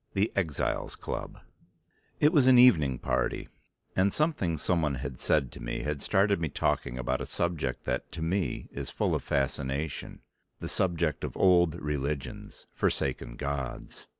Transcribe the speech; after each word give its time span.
The 0.13 0.31
Exiles 0.35 0.95
Club 0.95 1.41
It 2.19 2.33
was 2.33 2.47
an 2.47 2.57
evening 2.57 2.97
party; 2.97 3.49
and 3.95 4.11
something 4.11 4.57
someone 4.57 4.95
had 4.95 5.19
said 5.19 5.51
to 5.51 5.59
me 5.61 5.83
had 5.83 6.01
started 6.01 6.41
me 6.41 6.49
talking 6.49 6.97
about 6.97 7.21
a 7.21 7.27
subject 7.27 7.83
that 7.83 8.11
to 8.13 8.23
me 8.23 8.67
is 8.71 8.89
full 8.89 9.13
of 9.13 9.23
fascination, 9.23 10.21
the 10.59 10.67
subject 10.67 11.23
of 11.23 11.37
old 11.37 11.75
religions, 11.75 12.65
forsaken 12.73 13.35
gods. 13.35 14.07